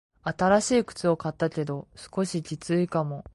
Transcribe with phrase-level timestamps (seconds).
[0.23, 3.23] 新しい靴を買ったけど、少しきついかも。